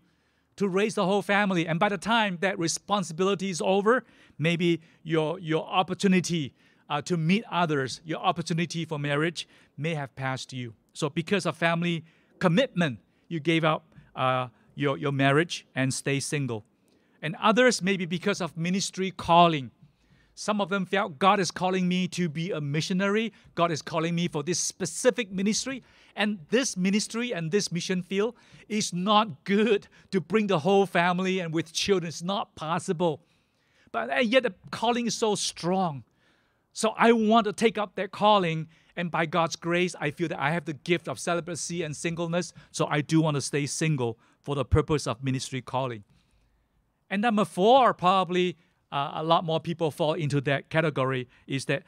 [0.58, 1.66] to raise the whole family.
[1.66, 4.04] And by the time that responsibility is over,
[4.38, 6.52] maybe your, your opportunity
[6.90, 10.74] uh, to meet others, your opportunity for marriage may have passed you.
[10.94, 12.04] So, because of family
[12.40, 16.64] commitment, you gave up uh, your, your marriage and stay single.
[17.22, 19.70] And others, maybe because of ministry calling,
[20.38, 23.32] some of them felt God is calling me to be a missionary.
[23.56, 25.82] God is calling me for this specific ministry.
[26.14, 28.36] And this ministry and this mission field
[28.68, 32.06] is not good to bring the whole family and with children.
[32.06, 33.20] It's not possible.
[33.90, 36.04] But eh, yet the calling is so strong.
[36.72, 38.68] So I want to take up that calling.
[38.94, 42.52] And by God's grace, I feel that I have the gift of celibacy and singleness.
[42.70, 46.04] So I do want to stay single for the purpose of ministry calling.
[47.10, 48.56] And number four, probably
[48.90, 51.82] uh, a lot more people fall into that category is that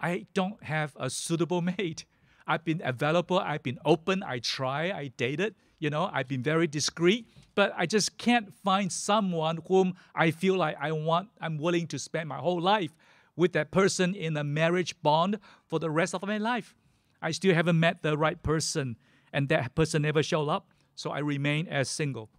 [0.00, 2.04] I don't have a suitable mate.
[2.46, 6.66] I've been available, I've been open, I try, I dated, you know, I've been very
[6.66, 11.86] discreet, but I just can't find someone whom I feel like I want, I'm willing
[11.88, 12.96] to spend my whole life
[13.36, 16.74] with that person in a marriage bond for the rest of my life.
[17.20, 18.96] I still haven't met the right person,
[19.32, 22.30] and that person never showed up, so I remain as single.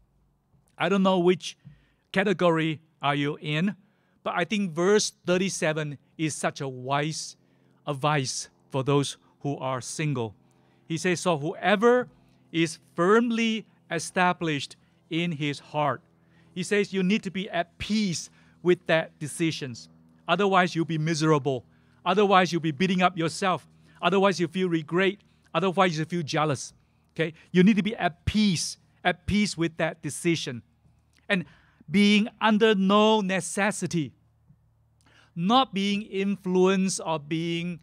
[0.77, 1.55] I don't know which
[2.11, 3.75] category are you in,
[4.29, 7.35] but I think verse 37 is such a wise
[7.87, 10.35] advice for those who are single.
[10.87, 12.07] He says, So whoever
[12.51, 14.75] is firmly established
[15.09, 16.03] in his heart,
[16.53, 18.29] he says you need to be at peace
[18.61, 19.89] with that decisions.
[20.27, 21.65] Otherwise, you'll be miserable.
[22.05, 23.67] Otherwise, you'll be beating up yourself.
[23.99, 25.15] Otherwise, you feel regret.
[25.55, 26.71] Otherwise, you feel jealous.
[27.15, 27.33] Okay?
[27.51, 30.61] You need to be at peace, at peace with that decision.
[31.27, 31.45] And
[31.89, 34.13] being under no necessity,
[35.39, 37.79] not being influenced or being,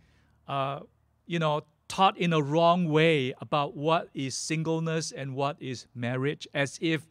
[0.46, 0.80] uh,
[1.26, 6.46] you know, taught in a wrong way about what is singleness and what is marriage,
[6.52, 7.08] as if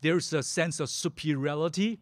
[0.00, 1.98] there's a sense of superiority,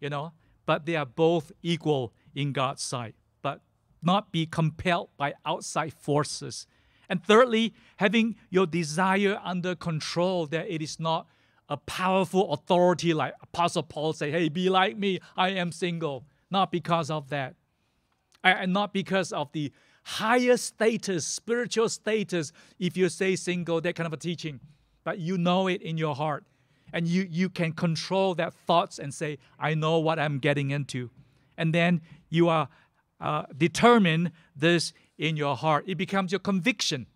[0.00, 0.32] you know,
[0.64, 3.60] but they are both equal in God's sight, but
[4.02, 6.66] not be compelled by outside forces.
[7.10, 11.26] And thirdly, having your desire under control, that it is not
[11.68, 16.24] a powerful authority like Apostle Paul say, hey, be like me, I am single.
[16.50, 17.54] Not because of that.
[18.44, 19.72] And not because of the
[20.04, 24.60] higher status, spiritual status, if you say single, that kind of a teaching.
[25.04, 26.44] But you know it in your heart.
[26.92, 31.10] And you, you can control that thoughts and say, I know what I'm getting into.
[31.58, 32.68] And then you are
[33.20, 35.84] uh, determine this in your heart.
[35.88, 37.06] It becomes your conviction.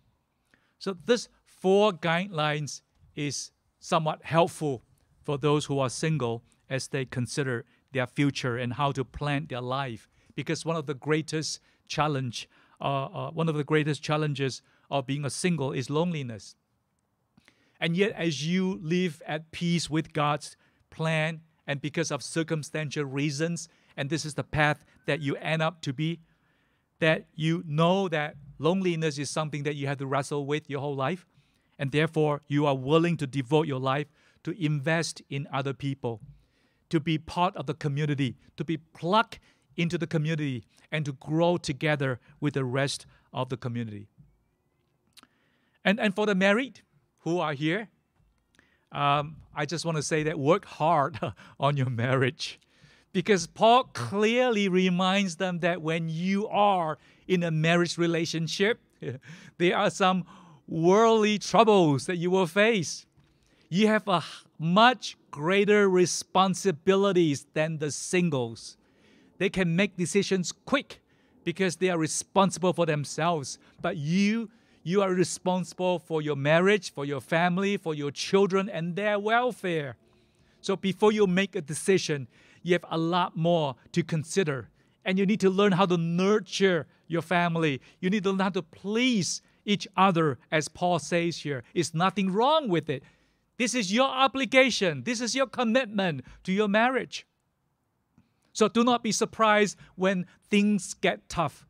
[0.77, 2.81] So this four guidelines
[3.15, 4.83] is somewhat helpful
[5.21, 9.61] for those who are single as they consider their future and how to plan their
[9.61, 10.09] life.
[10.35, 12.49] Because one of the greatest challenge,
[12.81, 16.55] uh, uh, one of the greatest challenges of being a single is loneliness.
[17.79, 20.55] And yet, as you live at peace with God's
[20.89, 25.81] plan, and because of circumstantial reasons, and this is the path that you end up
[25.81, 26.19] to be,
[26.99, 30.95] that you know that loneliness is something that you have to wrestle with your whole
[30.95, 31.25] life,
[31.77, 34.07] and therefore you are willing to devote your life
[34.43, 36.21] to invest in other people,
[36.93, 39.39] to be part of the community, to be plugged
[39.75, 44.05] into the community, and to grow together with the rest of the community.
[45.83, 46.81] And, and for the married
[47.21, 47.89] who are here,
[48.91, 51.19] um, I just want to say that work hard
[51.59, 52.59] on your marriage.
[53.11, 58.79] Because Paul clearly reminds them that when you are in a marriage relationship,
[59.57, 60.25] there are some
[60.67, 63.07] worldly troubles that you will face.
[63.67, 64.23] You have a
[64.59, 68.77] much greater responsibilities than the singles.
[69.37, 71.01] They can make decisions quick
[71.43, 73.57] because they are responsible for themselves.
[73.81, 74.49] But you,
[74.83, 79.97] you are responsible for your marriage, for your family, for your children, and their welfare.
[80.61, 82.27] So before you make a decision,
[82.61, 84.69] you have a lot more to consider.
[85.03, 87.81] And you need to learn how to nurture your family.
[87.99, 91.63] You need to learn how to please each other, as Paul says here.
[91.73, 93.03] It's nothing wrong with it.
[93.57, 97.27] This is your obligation, this is your commitment to your marriage.
[98.51, 101.67] So do not be surprised when things get tough.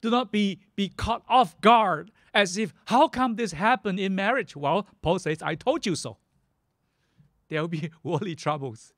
[0.00, 4.56] Do not be, be caught off guard as if, how come this happened in marriage?
[4.56, 6.16] Well, Paul says, I told you so.
[7.48, 8.94] There will be worldly troubles.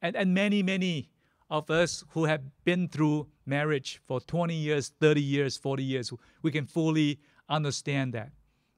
[0.00, 1.10] And, and many, many
[1.50, 6.12] of us who have been through marriage for 20 years, 30 years, 40 years,
[6.42, 8.30] we can fully understand that.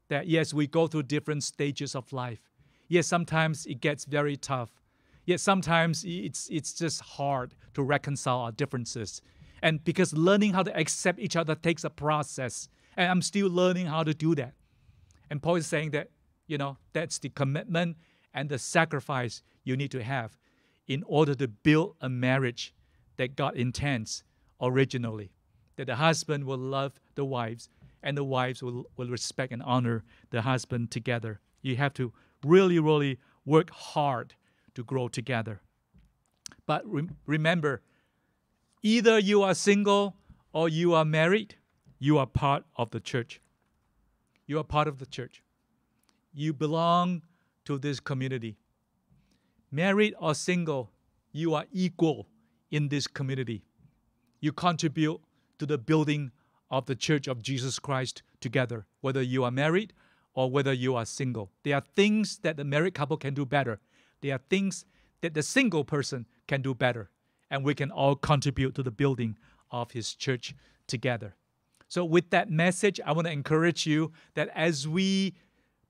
[0.08, 2.40] That yes, we go through different stages of life.
[2.88, 4.70] Yes, sometimes it gets very tough.
[5.24, 9.20] Yet sometimes it's, it's just hard to reconcile our differences.
[9.60, 12.68] And because learning how to accept each other takes a process.
[12.96, 14.54] And I'm still learning how to do that.
[15.28, 16.10] And Paul is saying that,
[16.46, 17.96] you know, that's the commitment
[18.32, 20.38] and the sacrifice you need to have
[20.86, 22.72] in order to build a marriage
[23.16, 24.22] that God intends
[24.60, 25.32] originally.
[25.74, 27.68] That the husband will love the wives
[28.06, 31.40] and the wives will, will respect and honor the husband together.
[31.60, 32.12] You have to
[32.44, 34.34] really, really work hard
[34.74, 35.60] to grow together.
[36.66, 37.82] But re- remember,
[38.82, 40.14] either you are single
[40.52, 41.56] or you are married,
[41.98, 43.40] you are part of the church.
[44.46, 45.42] You are part of the church.
[46.32, 47.22] You belong
[47.64, 48.56] to this community.
[49.72, 50.92] Married or single,
[51.32, 52.28] you are equal
[52.70, 53.64] in this community.
[54.38, 55.20] You contribute
[55.58, 56.30] to the building
[56.70, 59.92] of the church of Jesus Christ together, whether you are married
[60.34, 61.50] or whether you are single.
[61.62, 63.80] There are things that the married couple can do better.
[64.20, 64.84] There are things
[65.22, 67.10] that the single person can do better.
[67.50, 69.36] And we can all contribute to the building
[69.70, 70.54] of his church
[70.86, 71.34] together.
[71.88, 75.34] So, with that message, I want to encourage you that as we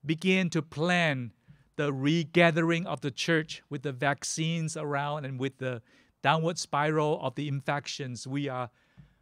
[0.05, 1.33] begin to plan
[1.75, 5.81] the regathering of the church with the vaccines around and with the
[6.21, 8.69] downward spiral of the infections, we are,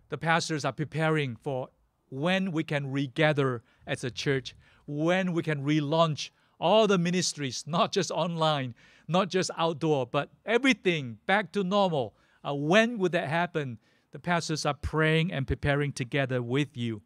[0.09, 1.69] the pastors are preparing for
[2.09, 6.29] when we can regather as a church, when we can relaunch
[6.59, 8.73] all the ministries, not just online,
[9.07, 12.15] not just outdoor, but everything back to normal.
[12.47, 13.77] Uh, when would that happen?
[14.11, 17.01] The pastors are praying and preparing together with you.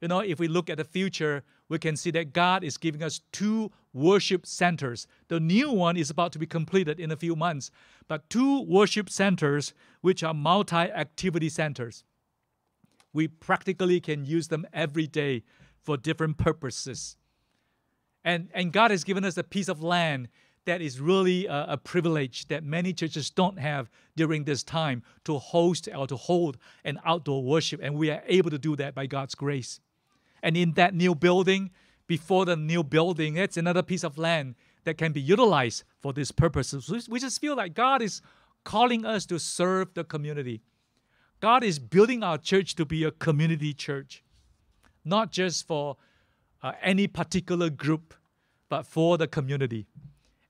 [0.00, 3.02] You know, if we look at the future, we can see that God is giving
[3.02, 5.06] us two worship centers.
[5.28, 7.70] The new one is about to be completed in a few months,
[8.08, 12.04] but two worship centers which are multi activity centers.
[13.12, 15.42] We practically can use them every day
[15.82, 17.16] for different purposes.
[18.24, 20.28] And, and God has given us a piece of land
[20.66, 25.38] that is really a, a, privilege that many churches don't have during this time to
[25.38, 27.80] host or to hold an outdoor worship.
[27.82, 29.80] And we are able to do that by God's grace.
[30.42, 31.70] And in that new building,
[32.06, 34.54] before the new building, it's another piece of land
[34.84, 37.08] that can be utilized for these purposes.
[37.08, 38.20] We just feel like God is
[38.64, 40.62] calling us to serve the community.
[41.40, 44.22] God is building our church to be a community church,
[45.04, 45.96] not just for
[46.62, 48.14] uh, any particular group,
[48.68, 49.86] but for the community.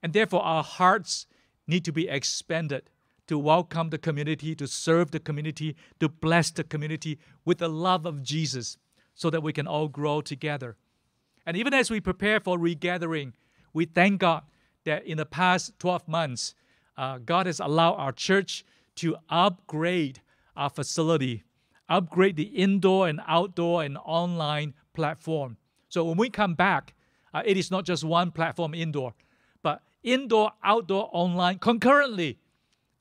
[0.03, 1.27] And therefore, our hearts
[1.65, 2.89] need to be expanded
[3.27, 8.05] to welcome the community, to serve the community, to bless the community with the love
[8.05, 8.77] of Jesus
[9.15, 10.75] so that we can all grow together.
[11.45, 13.33] And even as we prepare for regathering,
[13.73, 14.43] we thank God
[14.83, 16.53] that in the past 12 months,
[16.97, 18.65] uh, God has allowed our church
[18.95, 20.19] to upgrade
[20.55, 21.43] our facility,
[21.89, 25.57] upgrade the indoor and outdoor and online platform.
[25.89, 26.93] So when we come back,
[27.33, 29.13] uh, it is not just one platform indoor,
[29.61, 32.39] but indoor, outdoor, online concurrently.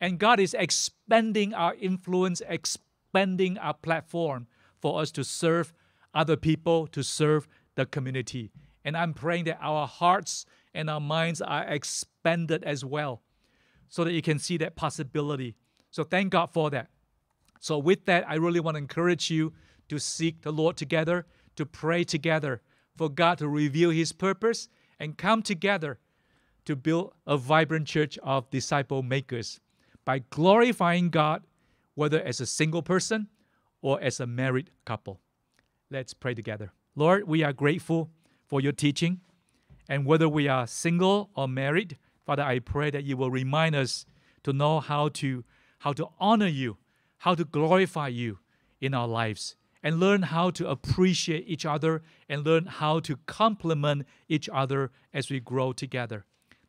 [0.01, 4.47] And God is expanding our influence, expanding our platform
[4.81, 5.73] for us to serve
[6.15, 8.51] other people, to serve the community.
[8.85, 13.23] And I'm praying that our hearts and our minds are expanded as well
[13.89, 15.57] so that you can see that possibility.
[15.91, 16.89] So thank God for that.
[17.61, 19.53] So, with that, I really want to encourage you
[19.89, 22.63] to seek the Lord together, to pray together
[22.97, 25.99] for God to reveal His purpose and come together
[26.65, 29.61] to build a vibrant church of disciple makers
[30.05, 31.43] by glorifying God,
[31.95, 33.29] whether as a single person
[33.83, 35.21] or as a married couple.
[35.91, 36.73] Let's pray together.
[36.97, 38.11] Lord, we are grateful
[38.47, 39.21] for your teaching.
[39.89, 44.07] And whether we are single or married, Father, I pray that you will remind us
[44.45, 45.45] to know how to
[45.79, 46.77] how to honor you,
[47.21, 48.39] how to glorify you
[48.81, 54.07] in our lives, and learn how to appreciate each other and learn how to complement
[54.29, 56.25] each other as we grow together.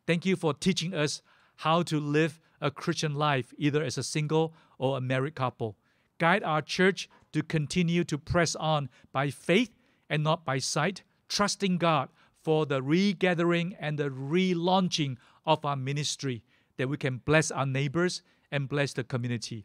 [0.06, 1.22] Thank you for teaching us
[1.56, 5.76] how to live a Christian life, either as a single or a married couple.
[6.18, 9.70] Guide our church to continue to press on by faith
[10.08, 12.08] and not by sight, trusting God
[12.42, 16.42] for the regathering and the relaunching of our ministry,
[16.76, 19.64] that we can bless our neighbors and bless the community.